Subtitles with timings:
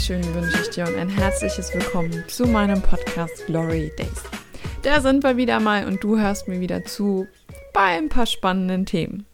[0.00, 4.22] Einen wunderschönen wünsche ich dir und ein herzliches Willkommen zu meinem Podcast Glory Days.
[4.82, 7.26] Da sind wir wieder mal und du hörst mir wieder zu
[7.74, 9.26] bei ein paar spannenden Themen.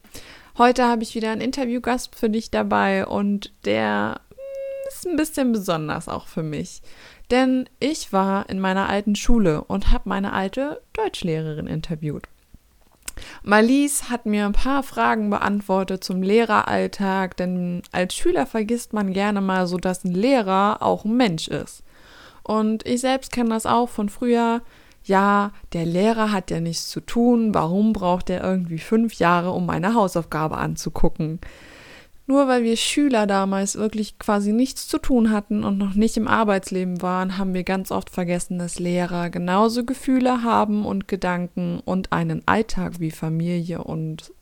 [0.59, 4.21] Heute habe ich wieder einen Interviewgast für dich dabei und der
[4.89, 6.83] ist ein bisschen besonders auch für mich.
[7.31, 12.25] Denn ich war in meiner alten Schule und habe meine alte Deutschlehrerin interviewt.
[13.43, 19.41] Marlies hat mir ein paar Fragen beantwortet zum Lehreralltag, denn als Schüler vergisst man gerne
[19.41, 21.83] mal so, dass ein Lehrer auch ein Mensch ist.
[22.43, 24.63] Und ich selbst kenne das auch von früher.
[25.05, 29.67] Ja, der Lehrer hat ja nichts zu tun, warum braucht er irgendwie fünf Jahre, um
[29.67, 31.41] meine Hausaufgabe anzugucken?
[32.29, 36.27] Nur weil wir Schüler damals wirklich quasi nichts zu tun hatten und noch nicht im
[36.27, 42.13] Arbeitsleben waren, haben wir ganz oft vergessen, dass Lehrer genauso Gefühle haben und Gedanken und
[42.13, 44.33] einen Alltag wie Familie und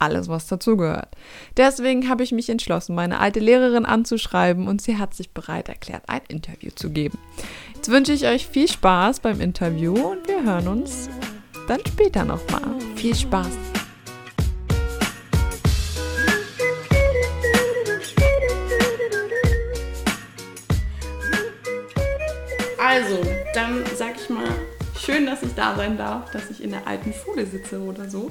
[0.00, 1.08] alles, was dazugehört.
[1.56, 6.02] Deswegen habe ich mich entschlossen, meine alte Lehrerin anzuschreiben und sie hat sich bereit erklärt,
[6.08, 7.18] ein Interview zu geben.
[7.74, 11.08] Jetzt wünsche ich euch viel Spaß beim Interview und wir hören uns
[11.68, 12.62] dann später nochmal.
[12.96, 13.73] Viel Spaß!
[22.86, 23.18] Also,
[23.54, 24.44] dann sag ich mal,
[25.00, 28.30] schön, dass ich da sein darf, dass ich in der alten Schule sitze oder so.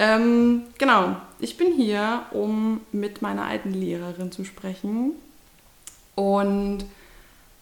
[0.00, 5.12] Ähm, genau, ich bin hier, um mit meiner alten Lehrerin zu sprechen
[6.16, 6.84] und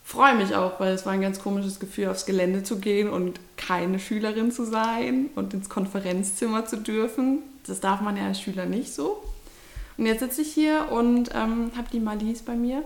[0.02, 3.38] freue mich auch, weil es war ein ganz komisches Gefühl, aufs Gelände zu gehen und
[3.58, 7.40] keine Schülerin zu sein und ins Konferenzzimmer zu dürfen.
[7.66, 9.22] Das darf man ja als Schüler nicht so.
[9.98, 12.82] Und jetzt sitze ich hier und ähm, habe die Marlies bei mir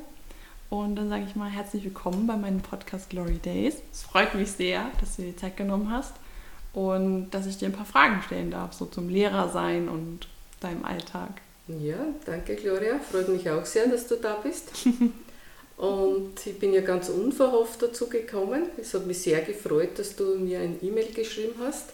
[0.72, 3.74] und dann sage ich mal herzlich willkommen bei meinem Podcast Glory Days.
[3.92, 6.14] Es freut mich sehr, dass du dir Zeit genommen hast
[6.72, 10.28] und dass ich dir ein paar Fragen stellen darf, so zum Lehrersein und
[10.60, 11.42] deinem Alltag.
[11.68, 12.98] Ja, danke Gloria.
[12.98, 14.70] Freut mich auch sehr, dass du da bist.
[15.76, 18.62] und ich bin ja ganz unverhofft dazu gekommen.
[18.80, 21.90] Es hat mich sehr gefreut, dass du mir ein E-Mail geschrieben hast.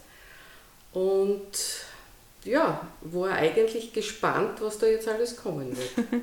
[0.92, 1.50] Und
[2.44, 6.22] ja, war eigentlich gespannt, was da jetzt alles kommen wird.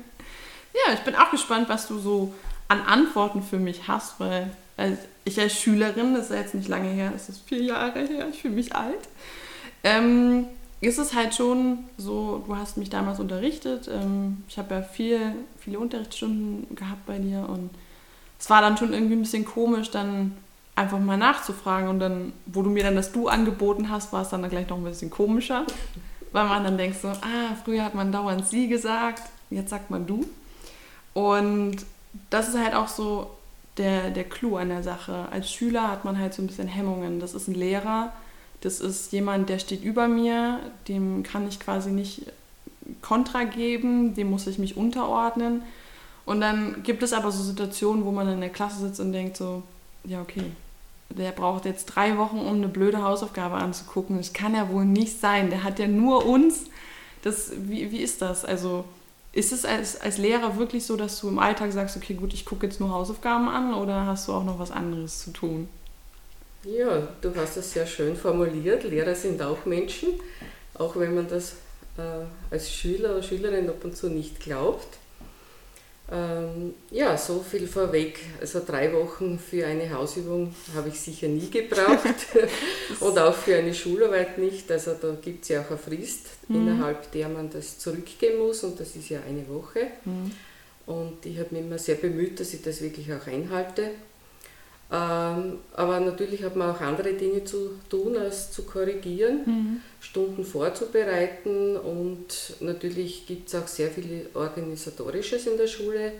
[0.84, 2.34] Ja, ich bin auch gespannt, was du so
[2.68, 6.68] an Antworten für mich hast, weil als ich als Schülerin, das ist ja jetzt nicht
[6.68, 9.08] lange her, das ist vier Jahre her, ich fühle mich alt,
[9.84, 10.46] ähm,
[10.80, 15.34] ist es halt schon so, du hast mich damals unterrichtet, ähm, ich habe ja viel,
[15.58, 17.70] viele Unterrichtsstunden gehabt bei dir und
[18.38, 20.36] es war dann schon irgendwie ein bisschen komisch, dann
[20.74, 24.28] einfach mal nachzufragen und dann, wo du mir dann das Du angeboten hast, war es
[24.28, 25.64] dann gleich noch ein bisschen komischer,
[26.32, 30.06] weil man dann denkt so, ah, früher hat man dauernd Sie gesagt, jetzt sagt man
[30.06, 30.26] Du.
[31.16, 31.76] Und
[32.28, 33.30] das ist halt auch so
[33.78, 35.26] der, der Clou an der Sache.
[35.30, 37.20] Als Schüler hat man halt so ein bisschen Hemmungen.
[37.20, 38.12] Das ist ein Lehrer,
[38.60, 42.26] das ist jemand, der steht über mir, dem kann ich quasi nicht
[43.00, 45.62] Kontra geben, dem muss ich mich unterordnen.
[46.26, 49.38] Und dann gibt es aber so Situationen, wo man in der Klasse sitzt und denkt
[49.38, 49.62] so,
[50.04, 50.44] ja okay,
[51.08, 54.18] der braucht jetzt drei Wochen, um eine blöde Hausaufgabe anzugucken.
[54.18, 55.48] Das kann ja wohl nicht sein.
[55.48, 56.66] Der hat ja nur uns.
[57.22, 58.44] Das, wie, wie ist das?
[58.44, 58.84] Also
[59.36, 62.46] ist es als, als Lehrer wirklich so, dass du im Alltag sagst, okay, gut, ich
[62.46, 65.68] gucke jetzt nur Hausaufgaben an oder hast du auch noch was anderes zu tun?
[66.64, 68.84] Ja, du hast es sehr schön formuliert.
[68.84, 70.08] Lehrer sind auch Menschen,
[70.74, 71.52] auch wenn man das
[71.98, 74.98] äh, als Schüler oder Schülerin ab und zu nicht glaubt.
[76.10, 78.20] Ähm, ja, so viel vorweg.
[78.40, 82.26] Also drei Wochen für eine Hausübung habe ich sicher nie gebraucht
[83.00, 84.70] und auch für eine Schularbeit nicht.
[84.70, 86.56] Also da gibt es ja auch eine Frist, mhm.
[86.56, 89.88] innerhalb der man das zurückgeben muss und das ist ja eine Woche.
[90.04, 90.30] Mhm.
[90.86, 93.90] Und ich habe mich immer sehr bemüht, dass ich das wirklich auch einhalte.
[94.90, 99.80] Ähm, aber natürlich hat man auch andere Dinge zu tun, als zu korrigieren, mhm.
[100.00, 106.12] Stunden vorzubereiten und natürlich gibt es auch sehr viel Organisatorisches in der Schule.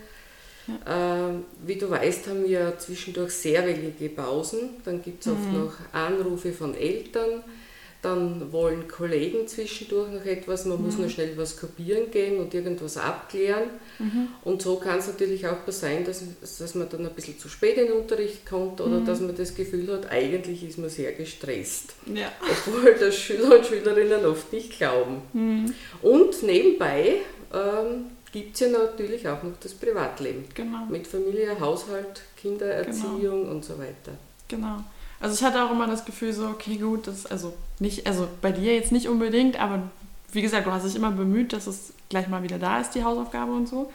[0.67, 1.29] Ja.
[1.29, 4.81] Ähm, wie du weißt, haben wir zwischendurch sehr wenige Pausen.
[4.83, 5.59] Dann gibt es oft mhm.
[5.59, 7.43] noch Anrufe von Eltern
[8.07, 10.85] dann wollen Kollegen zwischendurch noch etwas, man mhm.
[10.85, 13.69] muss noch schnell was kopieren gehen und irgendwas abklären.
[13.99, 14.29] Mhm.
[14.43, 17.77] Und so kann es natürlich auch sein, dass, dass man dann ein bisschen zu spät
[17.77, 19.05] in den Unterricht kommt oder mhm.
[19.05, 21.93] dass man das Gefühl hat, eigentlich ist man sehr gestresst.
[22.13, 22.31] Ja.
[22.41, 25.21] Obwohl das Schüler und Schülerinnen oft nicht glauben.
[25.33, 25.73] Mhm.
[26.01, 27.17] Und nebenbei
[27.53, 30.45] ähm, gibt es ja natürlich auch noch das Privatleben.
[30.53, 30.85] Genau.
[30.89, 33.51] Mit Familie, Haushalt, Kindererziehung genau.
[33.51, 34.17] und so weiter.
[34.47, 34.83] Genau.
[35.19, 38.51] Also ich hatte auch immer das Gefühl so, okay, gut, das also nicht, also bei
[38.51, 39.83] dir jetzt nicht unbedingt, aber
[40.31, 43.03] wie gesagt, du hast dich immer bemüht, dass es gleich mal wieder da ist, die
[43.03, 43.91] Hausaufgabe und so.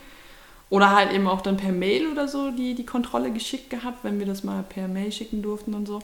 [0.71, 4.19] Oder halt eben auch dann per Mail oder so die, die Kontrolle geschickt gehabt, wenn
[4.19, 6.01] wir das mal per Mail schicken durften und so.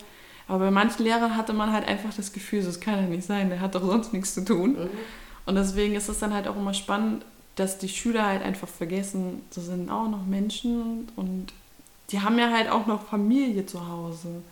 [0.46, 3.48] Aber bei manchen Lehrern hatte man halt einfach das Gefühl, das kann ja nicht sein,
[3.48, 4.72] der hat doch sonst nichts zu tun.
[4.72, 4.88] Mhm.
[5.46, 7.24] Und deswegen ist es dann halt auch immer spannend,
[7.56, 11.52] dass die Schüler halt einfach vergessen, das sind auch noch Menschen und
[12.10, 14.42] die haben ja halt auch noch Familie zu Hause.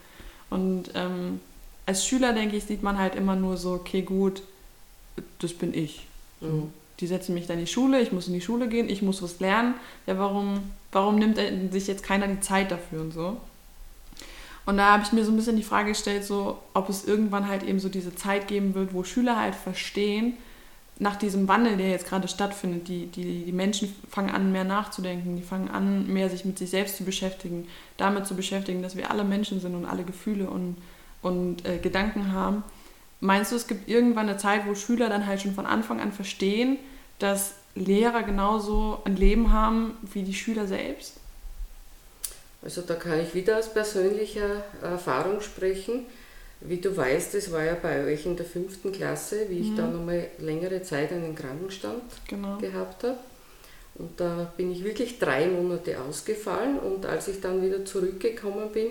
[0.51, 1.41] Und ähm,
[1.87, 4.43] als Schüler, denke ich, sieht man halt immer nur so, okay, gut,
[5.39, 6.07] das bin ich.
[6.41, 6.73] So, mhm.
[7.01, 9.23] Die setzen mich dann in die Schule, ich muss in die Schule gehen, ich muss
[9.23, 9.75] was lernen.
[10.07, 11.39] Ja, warum, warum nimmt
[11.73, 13.37] sich jetzt keiner die Zeit dafür und so?
[14.65, 17.49] Und da habe ich mir so ein bisschen die Frage gestellt, so, ob es irgendwann
[17.49, 20.35] halt eben so diese Zeit geben wird, wo Schüler halt verstehen,
[20.99, 25.37] nach diesem Wandel, der jetzt gerade stattfindet, die, die, die Menschen fangen an, mehr nachzudenken,
[25.37, 27.69] die fangen an, mehr sich mit sich selbst zu beschäftigen,
[27.99, 30.77] damit zu beschäftigen, dass wir alle Menschen sind und alle Gefühle und,
[31.27, 32.63] und äh, Gedanken haben.
[33.21, 36.13] Meinst du, es gibt irgendwann eine Zeit, wo Schüler dann halt schon von Anfang an
[36.13, 36.79] verstehen,
[37.19, 41.15] dass Lehrer genauso ein Leben haben wie die Schüler selbst?
[42.63, 46.07] Also da kann ich wieder aus persönlicher Erfahrung sprechen.
[46.61, 49.77] Wie du weißt, es war ja bei euch in der fünften Klasse, wie ich mhm.
[49.77, 52.59] da nochmal längere Zeit einen Krankenstand genau.
[52.59, 53.19] gehabt habe.
[53.97, 58.89] Und da bin ich wirklich drei Monate ausgefallen und als ich dann wieder zurückgekommen bin,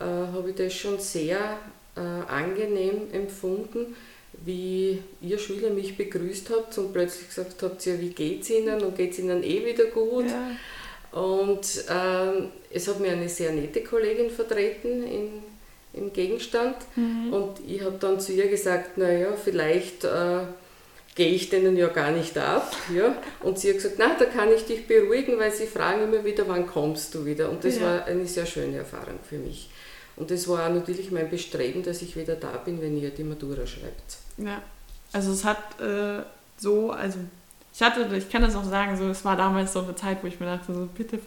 [0.00, 1.58] äh, habe ich das schon sehr
[1.96, 3.94] äh, angenehm empfunden,
[4.44, 8.96] wie ihr Schüler mich begrüßt habt und plötzlich gesagt habt, ja, wie geht's Ihnen und
[8.96, 10.26] geht es Ihnen eh wieder gut?
[10.26, 11.20] Ja.
[11.20, 15.42] Und äh, es hat mir eine sehr nette Kollegin vertreten in
[15.92, 16.76] im Gegenstand.
[16.96, 17.32] Mhm.
[17.32, 20.40] Und ich habe dann zu ihr gesagt, naja, vielleicht äh,
[21.14, 22.74] gehe ich denen ja gar nicht ab.
[22.94, 23.16] Ja?
[23.42, 26.46] Und sie hat gesagt, na, da kann ich dich beruhigen, weil sie fragen immer wieder,
[26.46, 27.50] wann kommst du wieder.
[27.50, 27.82] Und das ja.
[27.82, 29.68] war eine sehr schöne Erfahrung für mich.
[30.20, 33.24] Und das war auch natürlich mein Bestreben, dass ich wieder da bin, wenn ihr die
[33.24, 34.18] Matura schreibt.
[34.36, 34.60] Ja,
[35.12, 36.22] also es hat äh,
[36.58, 37.18] so, also
[37.72, 40.26] ich hatte, ich kann das auch sagen, so, es war damals so eine Zeit, wo
[40.26, 41.20] ich mir dachte, so, bitte,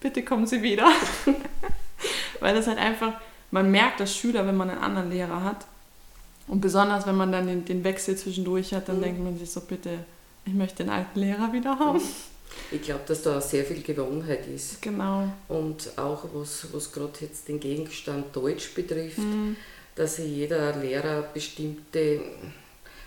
[0.00, 0.90] bitte kommen Sie wieder.
[2.40, 3.12] weil das halt einfach,
[3.50, 5.66] man merkt als Schüler, wenn man einen anderen Lehrer hat.
[6.46, 9.02] Und besonders, wenn man dann den, den Wechsel zwischendurch hat, dann mhm.
[9.02, 9.90] denkt man sich so, bitte,
[10.46, 11.98] ich möchte den alten Lehrer wieder haben.
[11.98, 12.04] Mhm.
[12.70, 14.82] Ich glaube, dass da sehr viel Gewohnheit ist.
[14.82, 15.28] Genau.
[15.48, 19.56] Und auch was, was gerade jetzt den Gegenstand Deutsch betrifft, mhm.
[19.94, 22.20] dass jeder Lehrer bestimmte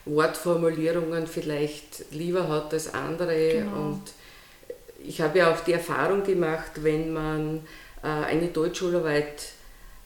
[0.06, 3.54] Wortformulierungen vielleicht lieber hat als andere.
[3.54, 3.76] Genau.
[3.78, 4.02] Und
[5.04, 7.62] ich habe ja auch die Erfahrung gemacht, wenn man
[8.04, 9.50] äh, eine Deutschschularbeit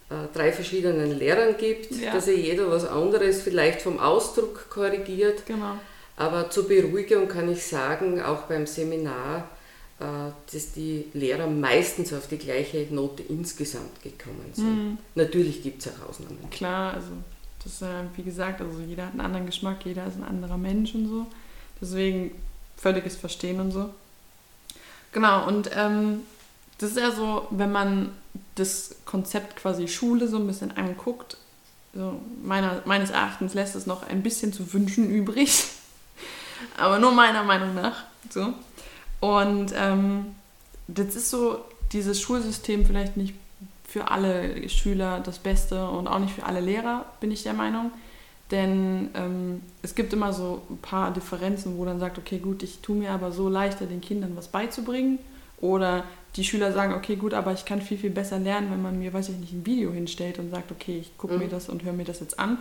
[0.10, 2.14] äh, drei verschiedenen Lehrern gibt, ja.
[2.14, 5.46] dass ja jeder was anderes vielleicht vom Ausdruck korrigiert.
[5.46, 5.78] Genau.
[6.18, 9.50] Aber zur Beruhigung kann ich sagen, auch beim Seminar,
[10.00, 14.66] äh, dass die Lehrer meistens auf die gleiche Note insgesamt gekommen sind.
[14.66, 14.98] Mhm.
[15.16, 16.50] Natürlich gibt es auch Ausnahmen.
[16.52, 17.12] Klar, also
[17.64, 20.58] das ist ja, wie gesagt, also jeder hat einen anderen Geschmack, jeder ist ein anderer
[20.58, 21.26] Mensch und so.
[21.82, 22.32] Deswegen
[22.78, 23.90] völliges Verstehen und so.
[25.12, 26.22] Genau, und ähm,
[26.78, 28.12] das ist ja so, wenn man
[28.56, 31.38] das Konzept quasi Schule so ein bisschen anguckt,
[31.94, 35.66] so meiner, meines Erachtens lässt es noch ein bisschen zu wünschen übrig.
[36.78, 38.04] Aber nur meiner Meinung nach.
[38.30, 38.54] So.
[39.20, 40.36] Und ähm,
[40.88, 43.34] das ist so, dieses Schulsystem vielleicht nicht
[43.88, 47.92] für alle Schüler das Beste und auch nicht für alle Lehrer, bin ich der Meinung.
[48.52, 52.80] Denn ähm, es gibt immer so ein paar Differenzen, wo dann sagt, okay, gut, ich
[52.82, 55.20] tue mir aber so leichter, den Kindern was beizubringen.
[55.62, 56.04] Oder
[56.36, 59.14] die Schüler sagen, okay, gut, aber ich kann viel, viel besser lernen, wenn man mir,
[59.14, 61.40] weiß ich nicht, ein Video hinstellt und sagt, okay, ich gucke mhm.
[61.40, 62.52] mir das und höre mir das jetzt an.
[62.52, 62.58] Mhm.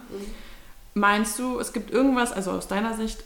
[0.95, 3.25] Meinst du, es gibt irgendwas, also aus deiner Sicht,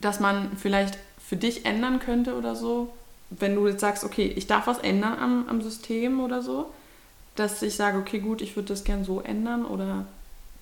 [0.00, 2.92] dass man vielleicht für dich ändern könnte oder so,
[3.30, 6.66] wenn du jetzt sagst, okay, ich darf was ändern am, am System oder so,
[7.36, 10.06] dass ich sage, okay, gut, ich würde das gern so ändern oder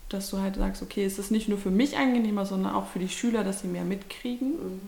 [0.09, 2.99] dass du halt sagst, okay, ist das nicht nur für mich angenehmer, sondern auch für
[2.99, 4.51] die Schüler, dass sie mehr mitkriegen?
[4.51, 4.81] Mhm.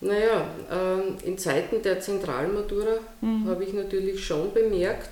[0.00, 3.48] Naja, ähm, in Zeiten der Zentralmatura mhm.
[3.48, 5.10] habe ich natürlich schon bemerkt,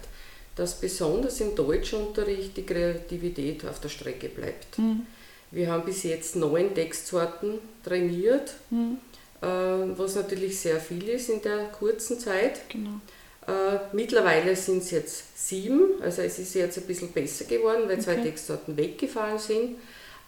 [0.54, 4.78] dass besonders im Deutschunterricht die Kreativität auf der Strecke bleibt.
[4.78, 5.06] Mhm.
[5.50, 8.98] Wir haben bis jetzt neun Textsorten trainiert, mhm.
[9.40, 12.68] äh, was natürlich sehr viel ist in der kurzen Zeit.
[12.68, 13.00] Genau.
[13.46, 17.92] Äh, mittlerweile sind es jetzt sieben, also es ist jetzt ein bisschen besser geworden, weil
[17.92, 18.02] okay.
[18.02, 19.76] zwei Textsorten weggefallen sind.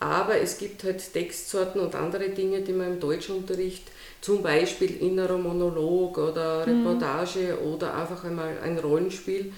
[0.00, 5.38] Aber es gibt halt Textsorten und andere Dinge, die man im Deutschunterricht zum Beispiel innerer
[5.38, 6.86] Monolog oder mhm.
[6.86, 7.72] Reportage mhm.
[7.72, 9.52] oder einfach einmal ein Rollenspiel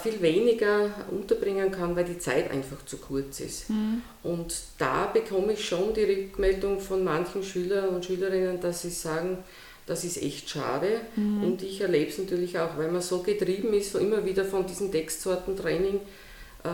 [0.00, 3.70] viel weniger unterbringen kann, weil die Zeit einfach zu kurz ist.
[3.70, 4.02] Mhm.
[4.22, 9.38] Und da bekomme ich schon die Rückmeldung von manchen Schülern und Schülerinnen, dass sie sagen,
[9.86, 11.00] das ist echt schade.
[11.16, 11.44] Mhm.
[11.44, 14.92] Und ich erlebe es natürlich auch, weil man so getrieben ist, immer wieder von diesem
[14.92, 15.96] Textsortentraining.
[16.64, 16.68] Äh,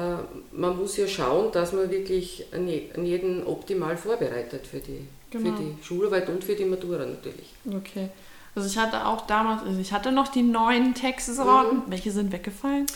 [0.52, 2.69] man muss ja schauen, dass man wirklich an
[3.07, 5.57] jeden optimal vorbereitet für die Genau.
[5.57, 7.54] Für die Schularbeit und für die Matura natürlich.
[7.66, 8.09] Okay.
[8.54, 11.78] Also ich hatte auch damals, also ich hatte noch die neuen Textsorten.
[11.78, 11.83] Mhm.
[11.88, 12.87] Welche sind weggefallen?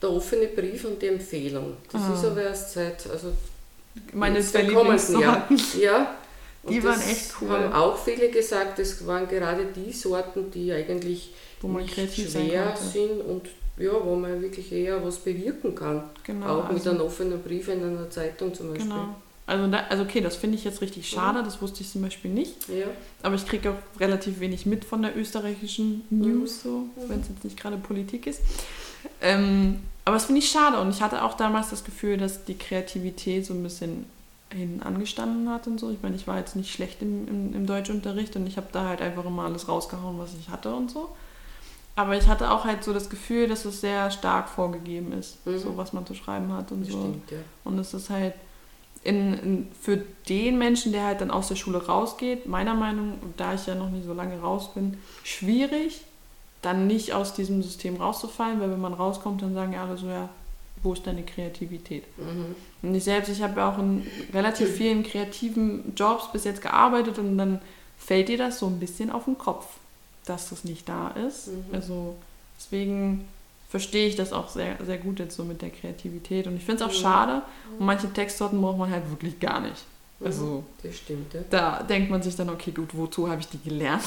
[0.00, 1.76] Der offene Brief und die Empfehlung.
[1.90, 2.14] Das ah.
[2.14, 3.32] ist aber erst seit, also
[4.12, 5.60] meine zwei Lieblingssorten.
[5.74, 5.80] Ja.
[5.80, 6.14] ja,
[6.62, 7.50] Und die waren echt cool.
[7.50, 12.74] haben auch viele gesagt, das waren gerade die Sorten, die eigentlich wo man kreativ schwer
[12.76, 16.04] sind und ja, wo man wirklich eher was bewirken kann.
[16.24, 18.88] Genau, auch also mit einem offenen Brief in einer Zeitung zum Beispiel.
[18.88, 19.16] Genau.
[19.50, 21.44] Also, da, also okay, das finde ich jetzt richtig schade, ja.
[21.44, 22.68] das wusste ich zum Beispiel nicht.
[22.68, 22.86] Ja.
[23.22, 27.08] Aber ich kriege auch relativ wenig mit von der österreichischen News, so, mhm.
[27.08, 28.42] wenn es jetzt nicht gerade Politik ist.
[29.20, 32.56] Ähm, aber das finde ich schade und ich hatte auch damals das Gefühl, dass die
[32.56, 34.06] Kreativität so ein bisschen
[34.52, 35.90] hinten angestanden hat und so.
[35.90, 38.88] Ich meine, ich war jetzt nicht schlecht im, im, im Deutschunterricht und ich habe da
[38.88, 41.08] halt einfach immer alles rausgehauen, was ich hatte und so.
[41.96, 45.58] Aber ich hatte auch halt so das Gefühl, dass es sehr stark vorgegeben ist, mhm.
[45.58, 47.34] so was man zu schreiben hat und Bestimmt, so.
[47.34, 47.40] Ja.
[47.64, 48.34] Und es ist halt
[49.02, 53.54] in, in, für den Menschen, der halt dann aus der Schule rausgeht, meiner Meinung, da
[53.54, 56.02] ich ja noch nicht so lange raus bin, schwierig,
[56.62, 60.06] dann nicht aus diesem System rauszufallen, weil wenn man rauskommt, dann sagen ja alle so,
[60.06, 60.28] ja,
[60.82, 62.04] wo ist deine Kreativität?
[62.18, 62.54] Mhm.
[62.82, 67.18] Und ich selbst, ich habe ja auch in relativ vielen kreativen Jobs bis jetzt gearbeitet
[67.18, 67.60] und dann
[67.98, 69.66] fällt dir das so ein bisschen auf den Kopf,
[70.26, 71.48] dass das nicht da ist.
[71.48, 71.64] Mhm.
[71.72, 72.16] Also
[72.58, 73.26] deswegen
[73.70, 76.48] verstehe ich das auch sehr, sehr gut jetzt so mit der Kreativität.
[76.48, 77.00] Und ich finde es auch mhm.
[77.00, 77.42] schade.
[77.78, 79.84] Und manche Textsorten braucht man halt wirklich gar nicht.
[80.18, 80.26] Mhm.
[80.26, 81.40] Also, das stimmt, ja.
[81.48, 84.02] Da denkt man sich dann, okay, gut, wozu habe ich die gelernt?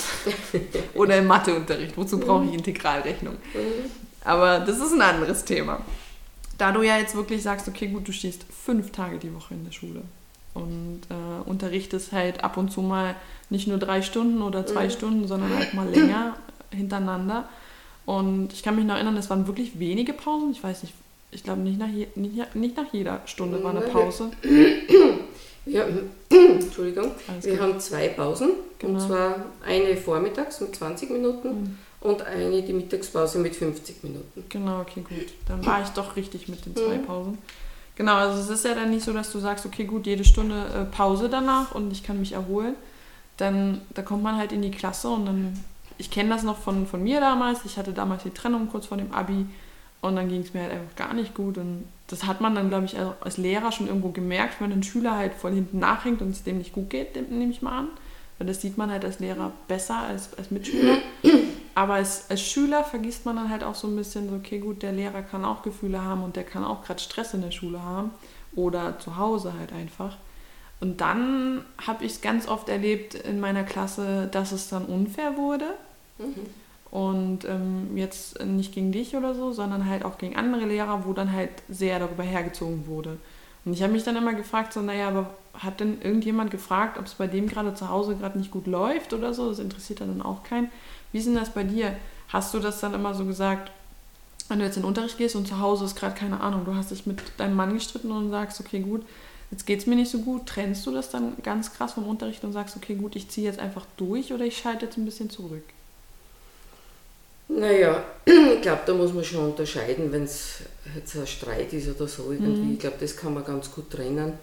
[0.95, 2.57] Oder im Matheunterricht, wozu brauche ich mhm.
[2.57, 3.35] Integralrechnung?
[3.35, 3.89] Mhm.
[4.25, 5.79] Aber das ist ein anderes Thema.
[6.57, 9.63] Da du ja jetzt wirklich sagst, okay, gut, du stehst fünf Tage die Woche in
[9.63, 10.01] der Schule
[10.53, 13.15] und äh, unterrichtest halt ab und zu mal
[13.49, 14.91] nicht nur drei Stunden oder zwei mhm.
[14.91, 16.35] Stunden, sondern halt mal länger
[16.69, 17.47] hintereinander
[18.05, 20.51] und ich kann mich noch erinnern, es waren wirklich wenige Pausen.
[20.51, 20.93] Ich weiß nicht,
[21.31, 24.31] ich glaube nicht nach, je, nicht, nicht nach jeder Stunde war eine Pause.
[25.65, 25.85] Ja,
[26.29, 27.11] Entschuldigung.
[27.27, 27.61] Alles wir gut.
[27.61, 28.51] haben zwei Pausen.
[28.79, 28.99] Genau.
[28.99, 31.77] Und zwar eine vormittags mit 20 Minuten mhm.
[32.01, 34.43] und eine die Mittagspause mit 50 Minuten.
[34.49, 35.33] Genau, okay, gut.
[35.47, 37.05] Dann war ich doch richtig mit den zwei mhm.
[37.05, 37.37] Pausen.
[37.95, 40.65] Genau, also es ist ja dann nicht so, dass du sagst, okay, gut, jede Stunde
[40.75, 42.75] äh, Pause danach und ich kann mich erholen.
[43.37, 45.63] Dann da kommt man halt in die Klasse und dann
[45.97, 47.65] ich kenne das noch von, von mir damals.
[47.65, 49.45] Ich hatte damals die Trennung kurz vor dem Abi
[50.01, 51.57] und dann ging es mir halt einfach gar nicht gut.
[51.57, 55.15] Und das hat man dann, glaube ich, als Lehrer schon irgendwo gemerkt, wenn ein Schüler
[55.15, 57.87] halt voll hinten nachhängt und es dem nicht gut geht, nehme ich mal an.
[58.37, 60.97] Weil das sieht man halt als Lehrer besser als als Mitschüler.
[61.75, 64.83] Aber als, als Schüler vergisst man dann halt auch so ein bisschen, so, okay, gut,
[64.83, 67.81] der Lehrer kann auch Gefühle haben und der kann auch gerade Stress in der Schule
[67.81, 68.11] haben
[68.55, 70.17] oder zu Hause halt einfach.
[70.83, 75.37] Und dann habe ich es ganz oft erlebt in meiner Klasse, dass es dann unfair
[75.37, 75.63] wurde.
[76.17, 76.35] Mhm.
[76.91, 81.13] Und ähm, jetzt nicht gegen dich oder so, sondern halt auch gegen andere Lehrer, wo
[81.13, 83.17] dann halt sehr darüber hergezogen wurde.
[83.63, 87.05] Und ich habe mich dann immer gefragt, so, naja, aber hat denn irgendjemand gefragt, ob
[87.05, 89.47] es bei dem gerade zu Hause gerade nicht gut läuft oder so?
[89.47, 90.69] Das interessiert dann auch keinen.
[91.13, 91.95] Wie ist denn das bei dir?
[92.27, 93.71] Hast du das dann immer so gesagt,
[94.49, 96.75] wenn du jetzt in den Unterricht gehst und zu Hause ist gerade keine Ahnung, du
[96.75, 99.05] hast dich mit deinem Mann gestritten und sagst, okay, gut,
[99.53, 102.43] jetzt geht es mir nicht so gut, trennst du das dann ganz krass vom Unterricht
[102.43, 105.29] und sagst, okay, gut, ich ziehe jetzt einfach durch oder ich schalte jetzt ein bisschen
[105.29, 105.63] zurück?
[107.49, 110.61] Naja, ich glaube, da muss man schon unterscheiden, wenn es
[110.95, 112.63] jetzt ein Streit ist oder so irgendwie.
[112.63, 112.73] Mhm.
[112.73, 114.33] Ich glaube, das kann man ganz gut trennen.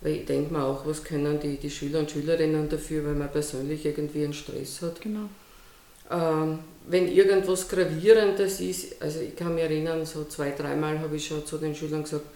[0.00, 3.32] Weil ich denke mir auch, was können die, die Schüler und Schülerinnen dafür, wenn man
[3.32, 5.00] persönlich irgendwie einen Stress hat.
[5.00, 5.28] Genau.
[6.10, 11.26] Ähm, wenn irgendwas Gravierendes ist, also ich kann mich erinnern, so zwei, dreimal habe ich
[11.26, 12.26] schon zu den Schülern gesagt,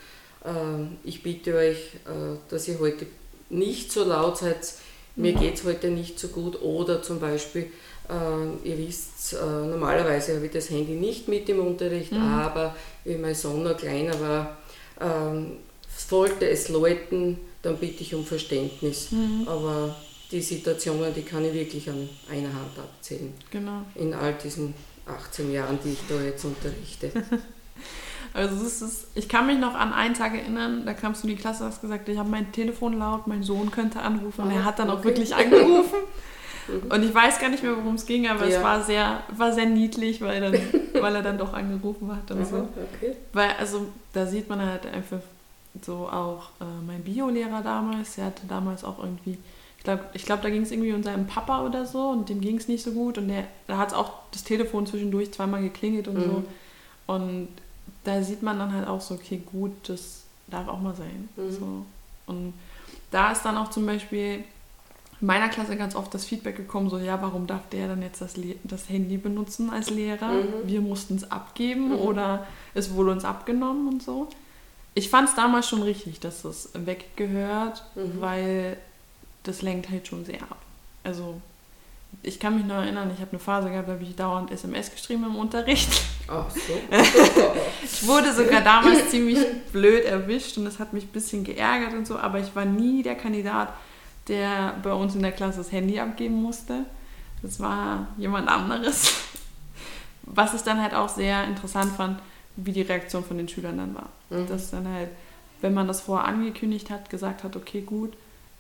[1.05, 1.76] ich bitte euch,
[2.07, 3.07] äh, dass ihr heute
[3.50, 4.75] nicht so laut seid,
[5.17, 6.62] mir geht es heute nicht so gut.
[6.62, 7.67] Oder zum Beispiel,
[8.09, 12.23] äh, ihr wisst, äh, normalerweise habe ich das Handy nicht mit im Unterricht, mhm.
[12.23, 14.59] aber wie mein Sohn noch kleiner war,
[15.00, 15.57] ähm,
[15.88, 19.11] sollte es läuten, dann bitte ich um Verständnis.
[19.11, 19.49] Mhm.
[19.49, 19.97] Aber
[20.31, 23.33] die Situationen, die kann ich wirklich an einer Hand abzählen.
[23.50, 23.83] Genau.
[23.97, 24.75] In all diesen
[25.07, 27.11] 18 Jahren, die ich da jetzt unterrichte.
[28.38, 31.35] Also es ist, ich kann mich noch an einen Tag erinnern, da kamst du in
[31.35, 34.50] die Klasse und hast gesagt, ich habe mein Telefon laut, mein Sohn könnte anrufen und
[34.52, 35.99] er hat dann auch wirklich angerufen.
[36.68, 36.90] Mhm.
[36.90, 38.59] Und ich weiß gar nicht mehr, worum es ging, aber ja.
[38.59, 40.52] es war sehr, war sehr niedlich, weil, dann,
[41.02, 42.68] weil er dann doch angerufen hat und Aha, so.
[42.95, 43.16] Okay.
[43.33, 45.21] Weil, also da sieht man halt einfach
[45.83, 49.38] so auch äh, mein Biolehrer damals, der hatte damals auch irgendwie,
[49.78, 52.40] ich glaube, ich glaub, da ging es irgendwie um seinen Papa oder so und dem
[52.40, 55.62] ging es nicht so gut und der, da hat es auch das Telefon zwischendurch zweimal
[55.62, 56.23] geklingelt und mhm.
[56.23, 56.45] so.
[57.07, 57.49] Und
[58.09, 61.29] da sieht man dann halt auch so, okay, gut, das darf auch mal sein.
[61.37, 61.53] Mhm.
[61.53, 61.87] So.
[62.27, 62.55] Und
[63.11, 64.45] da ist dann auch zum Beispiel
[65.21, 68.23] in meiner Klasse ganz oft das Feedback gekommen, so, ja, warum darf der dann jetzt
[68.23, 68.35] das,
[68.65, 70.29] das Handy benutzen als Lehrer?
[70.29, 70.47] Mhm.
[70.65, 71.97] Wir mussten es abgeben mhm.
[71.97, 74.29] oder es wurde uns abgenommen und so.
[74.95, 78.21] Ich fand es damals schon richtig, dass es weggehört, mhm.
[78.21, 78.79] weil
[79.43, 80.59] das lenkt halt schon sehr ab.
[81.05, 81.41] Also
[82.23, 84.91] ich kann mich noch erinnern, ich habe eine Phase gehabt, da habe ich dauernd SMS
[84.91, 85.91] geschrieben im Unterricht.
[86.29, 86.75] Ach so.
[87.83, 89.39] ich wurde sogar damals ziemlich
[89.73, 93.03] blöd erwischt und das hat mich ein bisschen geärgert und so, aber ich war nie
[93.03, 93.73] der Kandidat,
[94.29, 96.85] der bei uns in der Klasse das Handy abgeben musste.
[97.43, 99.15] Das war jemand anderes.
[100.23, 102.21] Was ich dann halt auch sehr interessant fand,
[102.57, 104.09] wie die Reaktion von den Schülern dann war.
[104.31, 104.49] Mhm.
[104.49, 105.09] Dass dann halt,
[105.61, 108.13] wenn man das vorher angekündigt hat, gesagt hat, okay, gut,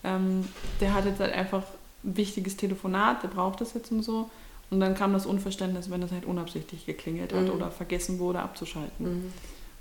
[0.04, 0.48] ähm,
[0.80, 1.62] der hat jetzt halt einfach
[2.04, 4.30] ein wichtiges Telefonat, der braucht das jetzt und so.
[4.70, 7.50] Und dann kam das Unverständnis, wenn das halt unabsichtlich geklingelt hat mhm.
[7.50, 9.06] oder vergessen wurde abzuschalten.
[9.06, 9.32] Mhm.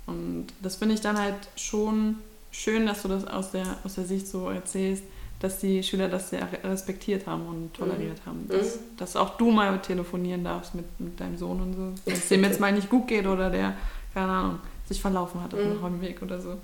[0.06, 2.16] Und das finde ich dann halt schon
[2.50, 5.04] schön, dass du das aus der, aus der Sicht so erzählst,
[5.40, 8.30] dass die Schüler das sehr respektiert haben und toleriert mhm.
[8.30, 8.48] haben.
[8.48, 8.80] Dass, mhm.
[8.96, 11.92] dass, auch du mal telefonieren darfst mit, mit deinem Sohn und so.
[12.06, 13.76] Wenn es dem jetzt mal nicht gut geht oder der,
[14.14, 15.82] keine Ahnung, sich verlaufen hat auf dem mhm.
[15.82, 16.56] Heimweg oder so.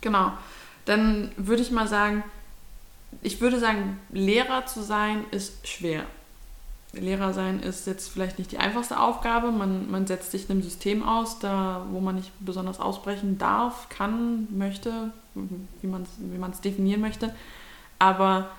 [0.00, 0.32] Genau.
[0.84, 2.22] Dann würde ich mal sagen,
[3.22, 6.04] ich würde sagen, Lehrer zu sein ist schwer.
[6.92, 9.52] Lehrer sein ist jetzt vielleicht nicht die einfachste Aufgabe.
[9.52, 14.48] Man, man setzt sich einem System aus, da, wo man nicht besonders ausbrechen darf, kann,
[14.50, 17.32] möchte, wie man es wie definieren möchte.
[18.00, 18.50] Aber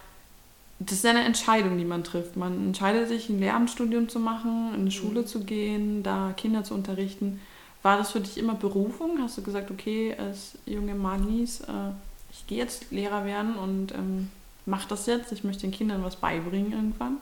[0.79, 2.37] das ist eine Entscheidung, die man trifft.
[2.37, 6.73] Man entscheidet sich, ein Lehramtsstudium zu machen, in eine Schule zu gehen, da Kinder zu
[6.73, 7.41] unterrichten.
[7.83, 9.19] War das für dich immer Berufung?
[9.21, 11.91] Hast du gesagt, okay, als junge Manis, äh,
[12.31, 14.29] ich gehe jetzt Lehrer werden und ähm,
[14.65, 17.17] mache das jetzt, ich möchte den Kindern was beibringen irgendwann?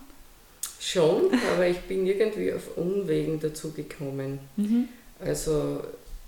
[0.79, 4.39] Schon, aber ich bin irgendwie auf Umwegen dazu gekommen.
[4.55, 4.87] Mhm.
[5.19, 5.81] Also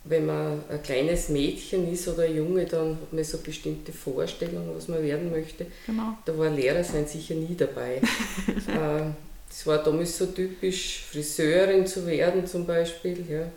[0.04, 4.72] wenn man ein kleines Mädchen ist oder ein Junge, dann hat man so bestimmte Vorstellungen,
[4.76, 5.68] was man werden möchte.
[5.86, 6.18] Genau.
[6.26, 8.02] Da war Lehrer sein sicher nie dabei.
[8.68, 9.12] Äh,
[9.50, 13.26] das war damals so typisch, Friseurin zu werden zum Beispiel.
[13.30, 13.52] Ja.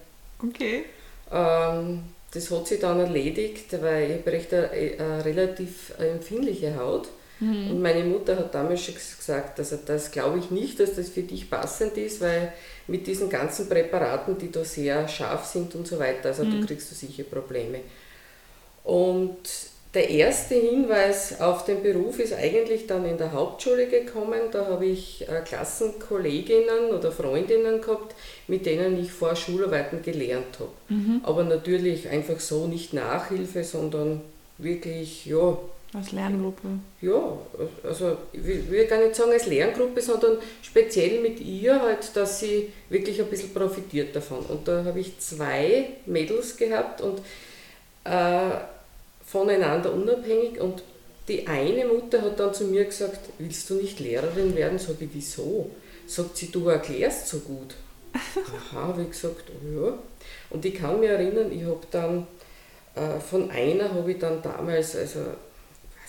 [0.44, 0.84] Okay.
[1.30, 2.00] Ähm,
[2.32, 7.08] das hat sich dann erledigt, weil ich habe recht eine, eine relativ empfindliche Haut.
[7.40, 7.70] Mhm.
[7.70, 11.22] Und meine Mutter hat damals schon gesagt, also das glaube ich nicht, dass das für
[11.22, 12.52] dich passend ist, weil
[12.86, 16.60] mit diesen ganzen Präparaten, die da sehr scharf sind und so weiter, also mhm.
[16.60, 17.80] du kriegst du sicher Probleme.
[18.84, 19.38] Und
[19.94, 24.40] der erste Hinweis auf den Beruf ist eigentlich dann in der Hauptschule gekommen.
[24.50, 28.14] Da habe ich äh, Klassenkolleginnen oder Freundinnen gehabt,
[28.48, 30.70] mit denen ich vor Schularbeiten gelernt habe.
[30.88, 31.20] Mhm.
[31.22, 34.20] Aber natürlich einfach so nicht Nachhilfe, sondern
[34.58, 35.56] wirklich, ja,
[35.94, 36.68] als Lerngruppe?
[37.00, 37.38] Ja,
[37.82, 42.72] also ich will gar nicht sagen als Lerngruppe, sondern speziell mit ihr halt, dass sie
[42.88, 44.44] wirklich ein bisschen profitiert davon.
[44.46, 47.20] Und da habe ich zwei Mädels gehabt und
[48.04, 48.50] äh,
[49.24, 50.82] voneinander unabhängig und
[51.28, 54.78] die eine Mutter hat dann zu mir gesagt, willst du nicht Lehrerin werden?
[54.78, 55.70] Sag ich, wieso?
[56.06, 57.74] Sagt sie, du erklärst so gut.
[58.14, 59.98] Aha, habe ich gesagt, oh ja.
[60.50, 62.26] Und ich kann mich erinnern, ich habe dann
[62.94, 65.20] äh, von einer habe ich dann damals, also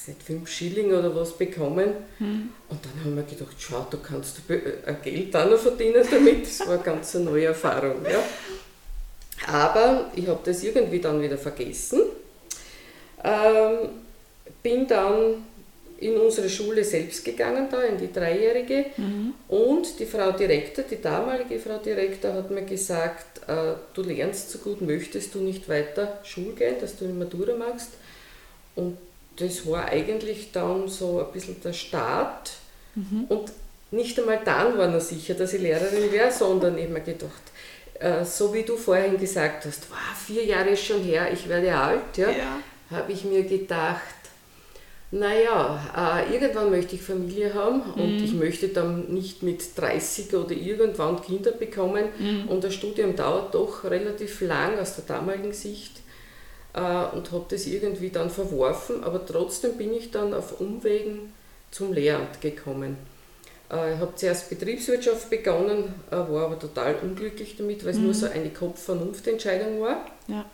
[0.07, 1.89] nicht, 5 Schilling oder was bekommen.
[2.19, 2.49] Mhm.
[2.69, 6.45] Und dann haben wir gedacht, schau, da kannst du äh, Geld auch noch verdienen damit.
[6.45, 7.97] Das war eine ganz eine neue Erfahrung.
[8.03, 8.19] Ja.
[9.47, 12.01] Aber ich habe das irgendwie dann wieder vergessen.
[13.23, 13.89] Ähm,
[14.61, 15.43] bin dann
[15.97, 18.87] in unsere Schule selbst gegangen, da in die Dreijährige.
[18.97, 19.33] Mhm.
[19.47, 24.59] Und die Frau Direktor, die damalige Frau Direktor, hat mir gesagt, äh, du lernst so
[24.59, 27.91] gut, möchtest du nicht weiter Schule gehen, dass du eine Matura machst.
[28.75, 28.97] Und
[29.37, 32.51] das war eigentlich dann so ein bisschen der Start.
[32.95, 33.25] Mhm.
[33.29, 33.51] Und
[33.91, 37.31] nicht einmal dann war noch sicher, dass ich Lehrerin wäre, sondern ich habe mir gedacht,
[37.99, 41.75] äh, so wie du vorhin gesagt hast, wow, vier Jahre ist schon her, ich werde
[41.75, 42.59] alt, ja, ja.
[42.91, 44.01] habe ich mir gedacht,
[45.11, 48.01] naja, äh, irgendwann möchte ich Familie haben mhm.
[48.01, 52.49] und ich möchte dann nicht mit 30 oder irgendwann Kinder bekommen mhm.
[52.49, 56.01] und das Studium dauert doch relativ lang aus der damaligen Sicht
[56.75, 61.33] äh, und habe das irgendwie dann verworfen, aber trotzdem bin ich dann auf Umwegen
[61.71, 62.97] zum Lehramt gekommen.
[63.71, 68.03] Äh, ich habe zuerst Betriebswirtschaft begonnen, äh, war aber total unglücklich damit, weil es mhm.
[68.05, 70.05] nur so eine Kopf-Vernunft-Entscheidung war.
[70.27, 70.45] Ja.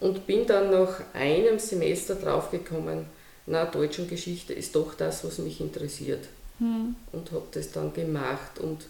[0.00, 3.06] Und bin dann nach einem Semester draufgekommen,
[3.46, 6.26] na, Deutsch und Geschichte ist doch das, was mich interessiert.
[6.58, 6.96] Mhm.
[7.12, 8.58] Und habe das dann gemacht.
[8.58, 8.86] Und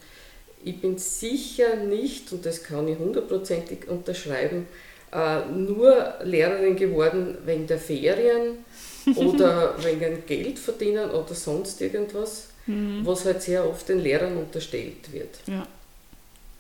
[0.65, 4.67] ich bin sicher nicht, und das kann ich hundertprozentig unterschreiben,
[5.13, 8.65] äh, nur Lehrerin geworden wegen der Ferien
[9.17, 13.01] oder wegen Geld verdienen oder sonst irgendwas, mhm.
[13.05, 15.41] was halt sehr oft den Lehrern unterstellt wird.
[15.47, 15.67] Ja,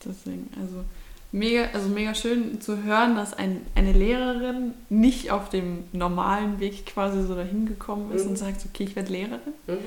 [0.04, 0.84] deswegen, also
[1.32, 6.86] mega, also mega schön zu hören, dass ein, eine Lehrerin nicht auf dem normalen Weg
[6.86, 8.30] quasi so dahin gekommen ist mhm.
[8.30, 9.40] und sagt, okay, ich werde Lehrerin.
[9.66, 9.78] Mhm.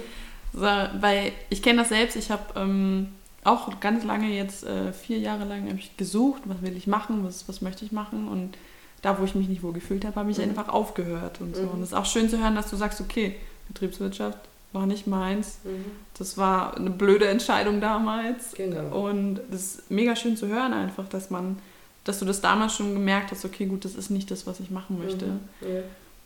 [0.54, 3.10] So, weil ich kenne das selbst, ich habe ähm,
[3.46, 7.24] auch ganz lange jetzt, äh, vier Jahre lang, habe ich gesucht, was will ich machen,
[7.24, 8.58] was, was möchte ich machen und
[9.02, 10.46] da, wo ich mich nicht wohl gefühlt habe, habe ich mhm.
[10.46, 11.62] einfach aufgehört und so.
[11.62, 11.70] Mhm.
[11.70, 13.36] Und es ist auch schön zu hören, dass du sagst, okay,
[13.68, 14.40] Betriebswirtschaft
[14.74, 15.60] war nicht meins.
[15.64, 15.86] Mhm.
[16.18, 18.54] Das war eine blöde Entscheidung damals.
[18.54, 19.08] Genau.
[19.08, 21.60] Und es ist mega schön zu hören einfach, dass man,
[22.04, 24.72] dass du das damals schon gemerkt hast, okay, gut, das ist nicht das, was ich
[24.72, 25.28] machen möchte.
[25.28, 25.40] Mhm.
[25.62, 25.82] Ja.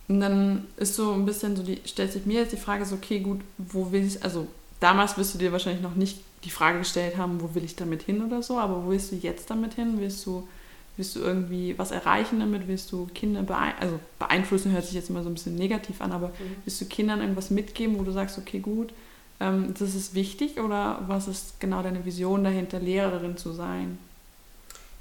[0.07, 2.95] Und dann ist so ein bisschen so, die, stellt sich mir jetzt die Frage so,
[2.95, 4.47] okay, gut, wo will ich, also
[4.79, 8.03] damals wirst du dir wahrscheinlich noch nicht die Frage gestellt haben, wo will ich damit
[8.03, 9.95] hin oder so, aber wo willst du jetzt damit hin?
[9.99, 10.47] Willst du,
[10.95, 12.67] willst du irgendwie was erreichen damit?
[12.67, 16.11] Willst du Kinder beein also beeinflussen, hört sich jetzt immer so ein bisschen negativ an,
[16.11, 16.55] aber mhm.
[16.63, 18.93] willst du Kindern irgendwas mitgeben, wo du sagst, okay, gut,
[19.39, 23.97] ähm, das ist wichtig oder was ist genau deine Vision dahinter, Lehrerin zu sein?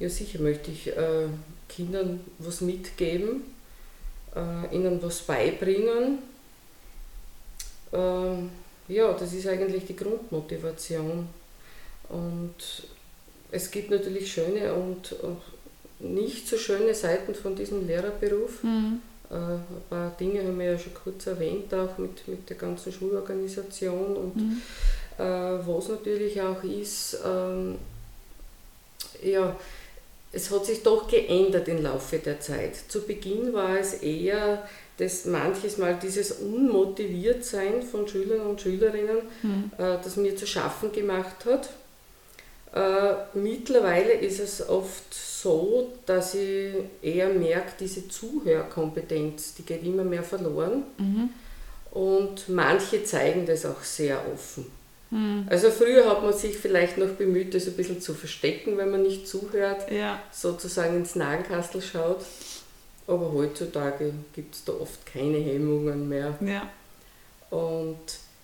[0.00, 1.28] Ja, sicher möchte ich äh,
[1.68, 3.42] Kindern was mitgeben,
[4.34, 6.18] äh, ihnen was beibringen.
[7.92, 8.42] Äh,
[8.88, 11.28] ja, das ist eigentlich die Grundmotivation.
[12.08, 12.54] Und
[13.50, 15.14] es gibt natürlich schöne und
[16.00, 18.62] nicht so schöne Seiten von diesem Lehrerberuf.
[18.62, 19.00] Mhm.
[19.30, 22.92] Äh, ein paar Dinge haben wir ja schon kurz erwähnt, auch mit, mit der ganzen
[22.92, 24.62] Schulorganisation und mhm.
[25.18, 27.76] äh, was natürlich auch ist, ähm,
[29.22, 29.56] ja,
[30.32, 32.76] es hat sich doch geändert im Laufe der Zeit.
[32.88, 34.68] Zu Beginn war es eher
[34.98, 39.70] das manches Mal dieses Unmotiviertsein von Schülern und Schülerinnen, mhm.
[39.78, 41.70] äh, das mir zu schaffen gemacht hat.
[42.74, 50.04] Äh, mittlerweile ist es oft so, dass ich eher merke, diese Zuhörkompetenz, die geht immer
[50.04, 50.82] mehr verloren.
[50.98, 51.30] Mhm.
[51.92, 54.66] Und manche zeigen das auch sehr offen.
[55.10, 55.46] Mhm.
[55.48, 59.02] Also früher hat man sich vielleicht noch bemüht, das ein bisschen zu verstecken, wenn man
[59.02, 60.20] nicht zuhört, ja.
[60.30, 62.20] sozusagen ins Nagenkastel schaut.
[63.08, 66.38] Aber heutzutage gibt es da oft keine Hemmungen mehr.
[66.40, 66.68] Ja.
[67.50, 67.96] Und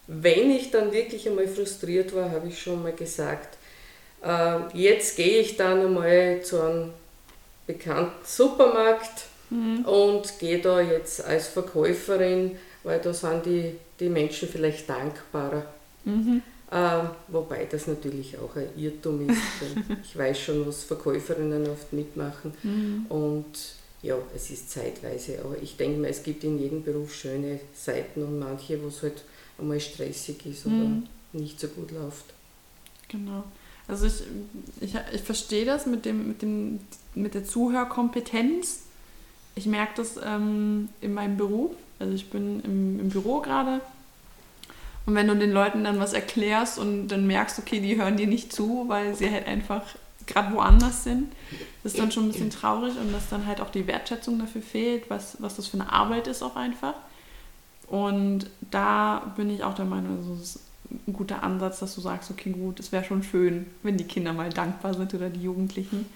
[0.07, 3.57] wenn ich dann wirklich einmal frustriert war, habe ich schon mal gesagt,
[4.25, 6.91] äh, jetzt gehe ich dann einmal zu einem
[7.67, 9.85] bekannten Supermarkt mhm.
[9.85, 15.65] und gehe da jetzt als Verkäuferin, weil da sind die, die Menschen vielleicht dankbarer.
[16.05, 16.43] Mhm.
[16.71, 19.39] Äh, wobei das natürlich auch ein Irrtum ist.
[20.03, 22.53] ich weiß schon, was Verkäuferinnen oft mitmachen.
[22.63, 23.07] Mhm.
[23.09, 23.55] Und
[24.05, 28.23] ja, es ist zeitweise, aber ich denke mal, es gibt in jedem Beruf schöne Seiten
[28.23, 29.25] und manche, wo es halt
[29.59, 31.07] einmal stressig ist oder mhm.
[31.33, 32.27] nicht so gut läuft.
[33.09, 33.45] Genau.
[33.89, 34.23] Also ich,
[34.81, 36.81] ich, ich verstehe das mit, dem, mit, dem,
[37.15, 38.83] mit der Zuhörkompetenz.
[39.55, 41.73] Ich merke das ähm, in meinem Beruf.
[41.99, 43.81] Also ich bin im, im Büro gerade.
[45.07, 48.27] Und wenn du den Leuten dann was erklärst und dann merkst, okay, die hören dir
[48.27, 49.83] nicht zu, weil sie halt einfach
[50.27, 51.33] gerade woanders sind,
[51.85, 55.11] ist dann schon ein bisschen traurig und dass dann halt auch die Wertschätzung dafür fehlt,
[55.11, 56.95] was, was das für eine Arbeit ist auch einfach.
[57.87, 60.61] Und da bin ich auch der Meinung, also es ist
[61.07, 64.33] ein guter Ansatz, dass du sagst, okay, gut, es wäre schon schön, wenn die Kinder
[64.33, 66.07] mal dankbar sind oder die Jugendlichen,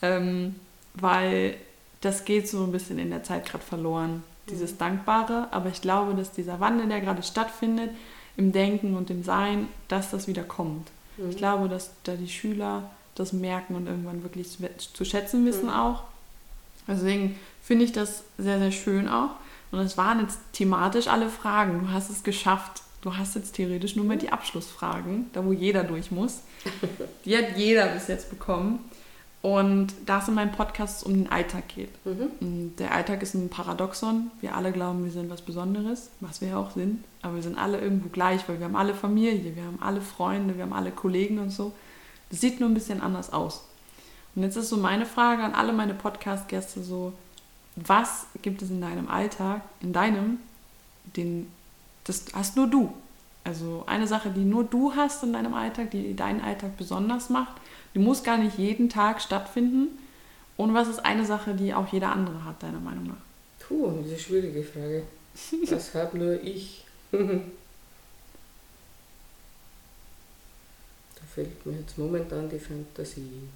[0.00, 0.54] ähm,
[0.94, 1.56] weil
[2.00, 5.48] das geht so ein bisschen in der Zeit gerade verloren, dieses Dankbare.
[5.50, 7.90] Aber ich glaube, dass dieser Wandel, der gerade stattfindet,
[8.36, 10.90] im Denken und im Sein, dass das wieder kommt.
[11.18, 11.30] Mhm.
[11.30, 14.48] Ich glaube, dass da die Schüler das merken und irgendwann wirklich
[14.92, 15.74] zu schätzen wissen mhm.
[15.74, 16.04] auch.
[16.88, 19.30] Deswegen finde ich das sehr, sehr schön auch.
[19.70, 21.80] Und es waren jetzt thematisch alle Fragen.
[21.80, 22.82] Du hast es geschafft.
[23.02, 26.40] Du hast jetzt theoretisch nur mal die Abschlussfragen, da wo jeder durch muss.
[27.24, 28.80] Die hat jeder bis jetzt bekommen.
[29.42, 31.88] Und da es in meinem Podcast um den Alltag geht.
[32.04, 32.76] Mhm.
[32.78, 34.30] Der Alltag ist ein Paradoxon.
[34.42, 37.02] Wir alle glauben, wir sind was Besonderes, was wir auch sind.
[37.22, 40.56] Aber wir sind alle irgendwo gleich, weil wir haben alle Familie, wir haben alle Freunde,
[40.56, 41.72] wir haben alle Kollegen und so.
[42.30, 43.64] Das sieht nur ein bisschen anders aus.
[44.34, 47.12] Und jetzt ist so meine Frage an alle meine Podcast-Gäste so,
[47.76, 50.38] was gibt es in deinem Alltag, in deinem,
[51.16, 51.50] den,
[52.04, 52.92] das hast nur du.
[53.42, 57.54] Also eine Sache, die nur du hast in deinem Alltag, die deinen Alltag besonders macht,
[57.94, 59.98] die muss gar nicht jeden Tag stattfinden.
[60.56, 63.66] Und was ist eine Sache, die auch jeder andere hat, deiner Meinung nach?
[63.66, 65.04] Puh, diese schwierige Frage.
[65.70, 66.84] Das habe nur ich.
[71.34, 73.48] fehlt mir jetzt momentan die Fantasie.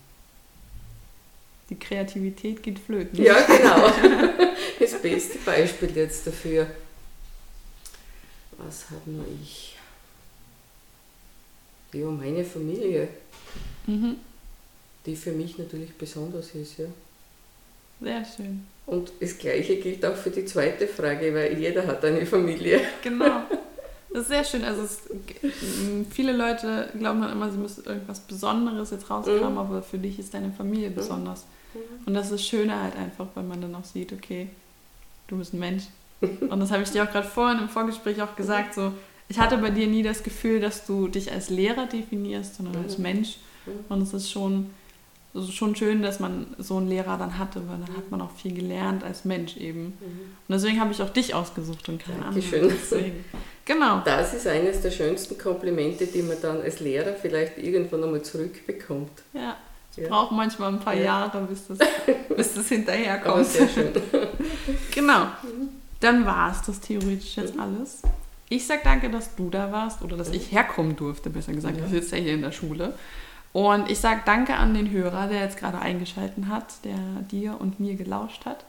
[1.70, 3.22] Die Kreativität geht flöten.
[3.22, 3.90] Ja, genau.
[4.78, 6.66] Das beste Beispiel jetzt dafür.
[8.58, 9.76] Was habe nur ich?
[11.92, 13.08] Ja, meine Familie.
[13.86, 14.16] Mhm.
[15.06, 16.86] Die für mich natürlich besonders ist, ja.
[18.00, 18.66] Sehr schön.
[18.86, 22.80] Und das Gleiche gilt auch für die zweite Frage, weil jeder hat eine Familie.
[23.02, 23.42] Genau.
[24.14, 24.62] Das ist sehr schön.
[24.62, 25.02] Also es,
[26.10, 29.58] viele Leute glauben dann immer, sie müssen irgendwas Besonderes jetzt rauskramen, mhm.
[29.58, 30.94] aber für dich ist deine Familie mhm.
[30.94, 31.46] besonders.
[31.74, 32.06] Mhm.
[32.06, 34.50] Und das ist schöner halt einfach, wenn man dann auch sieht, okay,
[35.26, 35.82] du bist ein Mensch.
[36.20, 38.92] Und das habe ich dir auch gerade vorhin im Vorgespräch auch gesagt, so,
[39.28, 42.98] ich hatte bei dir nie das Gefühl, dass du dich als Lehrer definierst, sondern als
[42.98, 43.02] mhm.
[43.02, 43.38] Mensch.
[43.66, 43.72] Mhm.
[43.88, 44.70] Und es ist schon,
[45.34, 48.30] also schon schön, dass man so einen Lehrer dann hatte, weil dann hat man auch
[48.30, 49.86] viel gelernt als Mensch eben.
[49.86, 52.40] Und deswegen habe ich auch dich ausgesucht und keine Ahnung.
[53.64, 54.02] Genau.
[54.04, 59.22] Das ist eines der schönsten Komplimente, die man dann als Lehrer vielleicht irgendwann einmal zurückbekommt.
[59.32, 59.56] Ja.
[59.90, 60.08] Es ja.
[60.08, 61.04] braucht manchmal ein paar ja.
[61.04, 61.78] Jahre, bis das,
[62.36, 63.34] bis das hinterherkommt.
[63.34, 63.92] Aber sehr schön.
[64.90, 65.28] genau.
[66.00, 68.02] dann war es das theoretisch jetzt alles.
[68.48, 71.78] Ich sag danke, dass du da warst oder dass ich herkommen durfte, besser gesagt.
[71.78, 71.84] Ja.
[71.84, 72.94] Ich sitze ja hier in der Schule.
[73.52, 76.98] Und ich sag danke an den Hörer, der jetzt gerade eingeschalten hat, der
[77.30, 78.64] dir und mir gelauscht hat.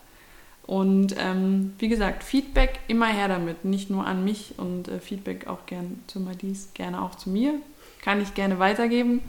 [0.66, 5.48] Und ähm, wie gesagt, Feedback immer her damit, nicht nur an mich und äh, Feedback
[5.48, 7.54] auch gern zu Madis, gerne auch zu mir.
[8.02, 9.22] Kann ich gerne weitergeben.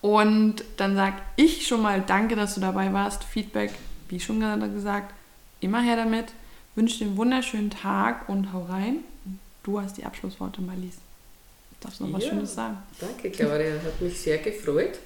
[0.00, 3.24] Und dann sag ich schon mal danke, dass du dabei warst.
[3.24, 3.70] Feedback,
[4.08, 4.40] wie schon
[4.74, 5.14] gesagt,
[5.60, 6.26] immer her damit.
[6.74, 8.98] Wünsche dir einen wunderschönen Tag und hau rein.
[9.62, 10.96] Du hast die Abschlussworte, Marlies.
[11.80, 12.30] Darfst du noch was Ja.
[12.30, 12.78] Schönes sagen?
[13.00, 13.74] Danke, Claudia.
[13.84, 14.98] Hat mich sehr gefreut,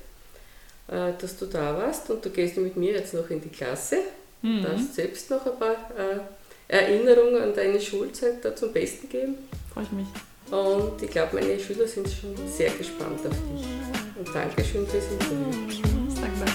[0.88, 3.98] äh, dass du da warst und du gehst mit mir jetzt noch in die Klasse.
[4.42, 4.62] Mhm.
[4.62, 6.20] Darfst selbst noch ein paar äh,
[6.68, 9.34] Erinnerungen an deine Schulzeit da zum Besten geben.
[9.72, 10.06] Freue ich mich.
[10.50, 13.66] Und ich glaube, meine Schüler sind schon sehr gespannt auf dich.
[14.18, 15.82] Und Dankeschön fürs Interview.
[16.14, 16.52] Danke.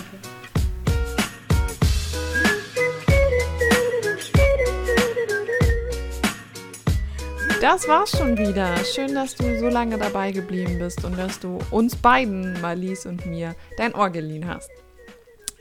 [7.61, 8.75] Das war's schon wieder.
[8.83, 13.25] Schön, dass du so lange dabei geblieben bist und dass du uns beiden, Marlies und
[13.25, 14.69] mir, dein Ohr geliehen hast.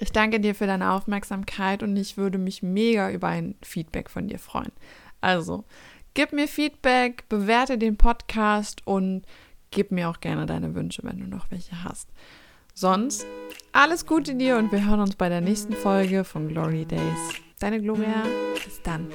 [0.02, 4.26] Ich danke dir für deine Aufmerksamkeit und ich würde mich mega über ein Feedback von
[4.26, 4.72] dir freuen.
[5.20, 5.62] Also,
[6.14, 9.22] gib mir Feedback, bewerte den Podcast und
[9.70, 12.08] gib mir auch gerne deine Wünsche, wenn du noch welche hast.
[12.74, 13.24] Sonst
[13.70, 17.40] alles Gute dir und wir hören uns bei der nächsten Folge von Glory Days.
[17.60, 19.06] Deine Gloria, bis dann.